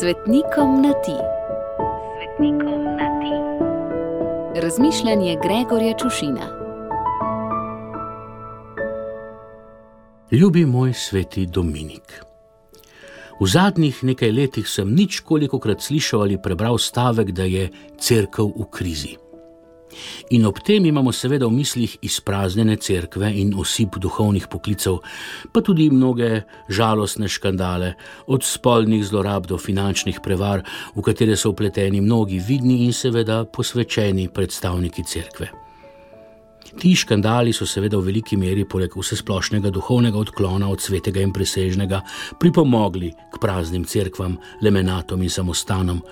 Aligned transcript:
Svetnikom 0.00 0.82
na 0.82 0.92
ti. 0.92 1.16
Svetnikom 2.16 2.84
na 2.84 3.08
ti. 3.20 3.34
Razmišljanje 4.60 5.36
Gregorja 5.42 5.94
Čušina. 5.98 6.46
Ljubi 10.30 10.66
moj 10.66 10.92
sveti 10.92 11.46
Dominik. 11.46 12.24
V 13.40 13.46
zadnjih 13.46 14.04
nekaj 14.04 14.32
letih 14.32 14.68
sem 14.68 14.94
nič 14.94 15.20
koliko 15.20 15.58
krat 15.58 15.80
slišal 15.80 16.20
ali 16.20 16.42
prebral 16.42 16.78
stavek, 16.78 17.30
da 17.30 17.44
je 17.44 17.70
crkva 17.98 18.44
v 18.44 18.68
krizi. 18.70 19.16
In 20.30 20.46
ob 20.46 20.60
tem 20.64 20.86
imamo 20.86 21.12
seveda 21.12 21.46
v 21.46 21.56
mislih 21.58 21.96
izpraznjene 22.02 22.76
cerkve 22.76 23.30
in 23.40 23.54
osip 23.58 23.98
duhovnih 24.02 24.48
poklicev, 24.50 24.98
pa 25.52 25.60
tudi 25.60 25.90
mnoge 25.90 26.42
žalostne 26.68 27.28
škandale, 27.28 27.94
od 28.26 28.44
spolnih 28.44 29.04
zlorab 29.06 29.46
do 29.46 29.58
finančnih 29.58 30.20
prevar, 30.22 30.64
v 30.94 31.02
katere 31.02 31.36
so 31.36 31.50
upleteni 31.50 32.00
mnogi 32.00 32.38
vidni 32.38 32.84
in 32.84 32.92
seveda 32.92 33.44
posvečeni 33.44 34.28
predstavniki 34.28 35.04
cerkve. 35.04 35.65
Ti 36.76 36.92
škandali 36.94 37.52
so 37.56 37.64
seveda 37.66 37.96
v 37.96 38.10
veliki 38.10 38.36
meri, 38.36 38.66
poleg 38.68 38.92
vse 38.92 39.16
splošnega 39.16 39.70
duhovnega 39.72 40.18
odklona 40.20 40.68
od 40.68 40.82
svetega 40.84 41.22
in 41.24 41.32
presežnega, 41.32 42.02
pripomogli 42.40 43.08
k 43.32 43.40
praznim 43.40 43.86
cerkvam, 43.88 44.36
lemenatom 44.62 45.22
in 45.24 45.32
samostanom. 45.32 46.02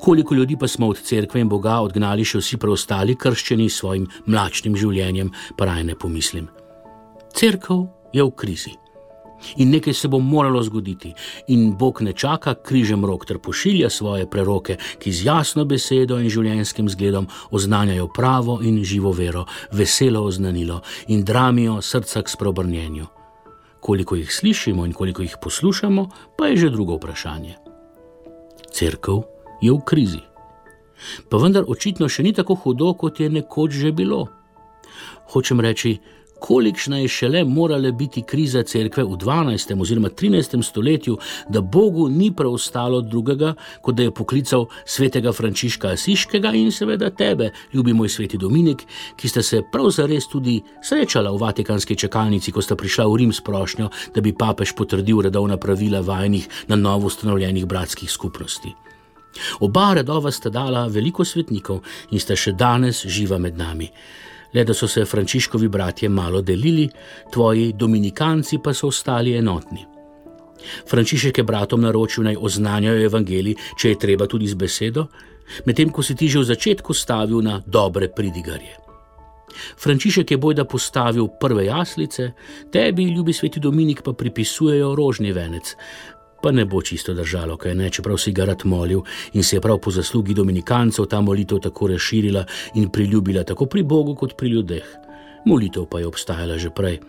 Koliko 0.00 0.34
ljudi 0.34 0.56
pa 0.56 0.68
smo 0.68 0.88
od 0.88 1.02
cerkve 1.04 1.40
in 1.40 1.48
Boga 1.48 1.76
odgnali 1.84 2.24
še 2.24 2.40
vsi 2.40 2.56
preostali 2.56 3.16
krščeni 3.20 3.68
s 3.68 3.82
svojim 3.82 4.08
mlačnim 4.26 4.76
življenjem, 4.76 5.30
pa 5.56 5.68
raj 5.68 5.84
ne 5.84 5.94
pomislim. 5.94 6.48
Cerkev 7.36 7.86
je 8.12 8.24
v 8.24 8.34
krizi. 8.34 8.87
In 9.56 9.70
nekaj 9.70 9.94
se 9.94 10.08
bo 10.08 10.18
moralo 10.18 10.62
zgoditi, 10.62 11.12
in 11.48 11.76
Bog 11.78 12.02
ne 12.02 12.12
čaka 12.12 12.54
križem 12.54 13.04
rok, 13.04 13.26
ter 13.26 13.38
pošilja 13.38 13.90
svoje 13.90 14.26
preroke, 14.30 14.76
ki 14.98 15.12
z 15.12 15.24
jasno 15.24 15.64
besedo 15.64 16.18
in 16.18 16.30
življenjskim 16.30 16.88
zgledom 16.88 17.28
oznanjajo 17.50 18.08
pravo 18.14 18.58
in 18.62 18.82
živo 18.84 19.12
vero, 19.12 19.44
veselo 19.72 20.24
oznanilo 20.24 20.80
in 21.08 21.24
dramijo 21.24 21.82
srca 21.82 22.22
k 22.22 22.28
sprobrnjenju. 22.28 23.06
Koliko 23.80 24.16
jih 24.16 24.32
slišimo 24.32 24.86
in 24.86 24.92
koliko 24.92 25.22
jih 25.22 25.36
poslušamo, 25.42 26.08
pa 26.36 26.46
je 26.46 26.56
že 26.56 26.70
drugo 26.70 26.96
vprašanje. 26.98 27.54
Cerkev 28.72 29.22
je 29.62 29.72
v 29.72 29.80
krizi. 29.86 30.22
Pa 31.30 31.38
vendar 31.38 31.64
očitno 31.68 32.08
še 32.08 32.22
ni 32.22 32.32
tako 32.34 32.54
hudo, 32.58 32.92
kot 32.94 33.20
je 33.20 33.30
nekoč 33.30 33.72
že 33.72 33.92
bilo. 33.92 34.26
Hočem 35.30 35.60
reči, 35.60 35.98
kolikšna 36.40 36.98
je 36.98 37.08
šele 37.08 37.44
morala 37.44 37.90
biti 37.90 38.22
kriza 38.22 38.62
cerkve 38.62 39.04
v 39.04 39.16
12. 39.16 39.80
oziroma 39.80 40.08
13. 40.08 40.62
stoletju, 40.62 41.18
da 41.48 41.60
Bogu 41.60 42.08
ni 42.08 42.32
preostalo 42.36 43.00
drugega, 43.00 43.54
kot 43.80 43.94
da 43.94 44.02
je 44.02 44.10
poklical 44.10 44.66
svetega 44.84 45.32
Frančiška 45.32 45.88
Asiškega 45.88 46.52
in 46.54 46.72
seveda 46.72 47.10
tebe, 47.10 47.50
ljubi 47.72 47.92
moj 47.92 48.08
sveti 48.08 48.38
Dominik, 48.38 48.82
ki 49.16 49.28
sta 49.28 49.42
se 49.42 49.62
prav 49.72 49.90
zares 49.90 50.28
tudi 50.28 50.60
srečala 50.82 51.30
v 51.30 51.40
vatikanski 51.40 51.96
čakalnici, 51.96 52.52
ko 52.52 52.62
sta 52.62 52.76
prišla 52.76 53.06
v 53.06 53.16
Rim 53.16 53.32
s 53.32 53.40
prošnjo, 53.40 53.90
da 54.14 54.20
bi 54.20 54.32
papež 54.32 54.74
potrdil 54.76 55.20
redovna 55.22 55.56
pravila 55.56 56.00
vajnih 56.00 56.48
na 56.68 56.76
novo 56.76 57.06
ustanovljenih 57.06 57.66
bratskih 57.66 58.10
skupnosti. 58.10 58.74
Oba 59.60 59.92
redova 59.94 60.30
sta 60.32 60.50
dala 60.50 60.86
veliko 60.86 61.24
svetnikov 61.24 61.82
in 62.10 62.20
sta 62.20 62.36
še 62.36 62.52
danes 62.52 63.04
živa 63.06 63.38
med 63.38 63.58
nami 63.58 63.90
le 64.54 64.64
da 64.64 64.74
so 64.74 64.88
se 64.88 65.04
Frančiškovi 65.04 65.68
bratje 65.68 66.08
malo 66.08 66.40
delili, 66.40 66.88
tvoji 67.32 67.72
dominikanci 67.72 68.58
pa 68.64 68.74
so 68.74 68.88
ostali 68.88 69.36
enotni. 69.36 69.86
Frančišek 70.90 71.38
je 71.38 71.44
bratom 71.44 71.80
naročil 71.80 72.24
naj 72.24 72.36
oznanjajo 72.40 73.04
evangelij, 73.06 73.54
če 73.78 73.88
je 73.94 73.98
treba 73.98 74.26
tudi 74.26 74.48
z 74.48 74.54
besedo, 74.54 75.06
medtem 75.64 75.90
ko 75.90 76.02
si 76.02 76.14
ti 76.14 76.28
že 76.28 76.42
v 76.42 76.50
začetku 76.50 76.94
stavil 76.94 77.42
na 77.42 77.62
dobre 77.66 78.08
pridigarje. 78.08 78.88
Frančišek 79.78 80.30
je 80.30 80.38
bojda 80.38 80.64
postavil 80.64 81.28
prve 81.40 81.64
jaslice, 81.66 82.32
tebi, 82.72 83.08
ljubi 83.10 83.32
sveti 83.32 83.60
Dominik, 83.60 84.02
pa 84.02 84.12
pripisujejo 84.12 84.94
rožni 84.94 85.32
venec, 85.32 85.74
pa 86.42 86.50
ne 86.52 86.64
bo 86.64 86.82
čisto 86.82 87.14
držalo, 87.14 87.56
kaj 87.56 87.74
ne, 87.74 87.90
čeprav 87.90 88.18
si 88.18 88.32
ga 88.32 88.44
rad 88.44 88.64
molil 88.64 89.02
in 89.32 89.42
se 89.42 89.56
je 89.56 89.60
prav 89.60 89.78
po 89.78 89.90
zaslugi 89.90 90.34
dominikancev 90.34 91.06
ta 91.06 91.20
molitev 91.20 91.58
tako 91.58 91.88
razširila 91.88 92.44
in 92.74 92.88
priljubila 92.88 93.44
tako 93.44 93.66
pri 93.66 93.82
Bogu 93.82 94.14
kot 94.14 94.36
pri 94.36 94.48
ljudeh. 94.48 94.84
Molitev 95.46 95.86
pa 95.90 95.98
je 95.98 96.06
obstajala 96.06 96.58
že 96.58 96.70
prej. 96.70 97.00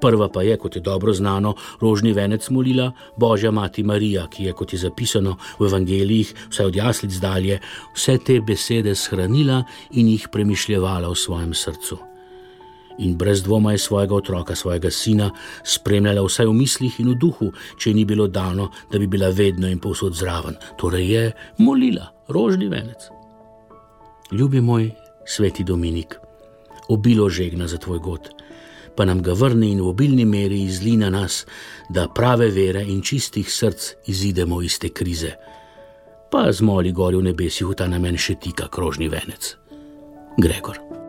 Prva 0.00 0.28
pa 0.28 0.42
je, 0.42 0.56
kot 0.56 0.76
je 0.76 0.80
dobro 0.80 1.12
znano, 1.12 1.54
rožni 1.80 2.12
venec 2.12 2.48
molila 2.50 2.92
Božja 3.16 3.50
Mati 3.50 3.82
Marija, 3.82 4.26
ki 4.32 4.44
je, 4.44 4.52
kot 4.52 4.72
je 4.72 4.78
zapisano 4.78 5.36
v 5.58 5.68
evangelijih, 5.68 6.34
vse 6.50 6.64
od 6.64 6.76
jaslic 6.76 7.20
dalje, 7.20 7.60
vse 7.94 8.18
te 8.18 8.40
besede 8.40 8.94
shranila 8.94 9.64
in 9.92 10.08
jih 10.08 10.28
premišljevala 10.32 11.08
v 11.08 11.14
svojem 11.16 11.54
srcu 11.54 12.09
in 13.00 13.16
brez 13.16 13.42
dvoma 13.42 13.72
je 13.72 13.78
svojega 13.78 14.14
otroka, 14.14 14.54
svojega 14.54 14.90
sina, 14.90 15.30
spremljala 15.64 16.22
vsaj 16.22 16.46
v 16.46 16.54
mislih 16.54 17.00
in 17.00 17.12
v 17.12 17.16
duhu, 17.20 17.52
če 17.78 17.94
ni 17.94 18.04
bilo 18.04 18.28
dano, 18.28 18.70
da 18.92 18.98
bi 18.98 19.06
bila 19.06 19.30
vedno 19.30 19.68
in 19.68 19.80
povsod 19.80 20.14
zraven. 20.14 20.56
Torej 20.78 21.12
je 21.12 21.24
molila, 21.58 22.10
rožni 22.28 22.68
venec. 22.68 23.08
Ljubi 24.32 24.60
moj, 24.60 24.90
sveti 25.26 25.64
Dominik, 25.64 26.14
obilo 26.88 27.28
žegna 27.28 27.66
za 27.68 27.78
tvoj 27.78 27.98
god, 27.98 28.30
pa 28.96 29.04
nam 29.04 29.22
ga 29.22 29.32
vrni 29.32 29.72
in 29.72 29.80
v 29.80 29.88
obilni 29.88 30.24
meri 30.24 30.62
izli 30.62 30.96
na 30.96 31.10
nas, 31.10 31.46
da 31.88 32.08
prave 32.08 32.50
vere 32.50 32.82
in 32.82 33.02
čistih 33.02 33.52
src 33.52 33.94
izidemo 34.06 34.62
iz 34.62 34.78
te 34.78 34.88
krize. 34.88 35.32
Pa 36.30 36.52
zmoli 36.52 36.92
gori 36.92 37.16
v 37.16 37.30
nebesih 37.32 37.66
v 37.66 37.74
ta 37.74 37.88
namen 37.90 38.18
še 38.18 38.38
tika 38.38 38.68
krožni 38.68 39.08
venec. 39.08 39.56
Gregor. 40.38 40.99